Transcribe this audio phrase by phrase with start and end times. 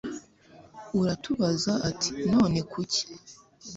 [1.01, 3.03] aratubaza ati none kuki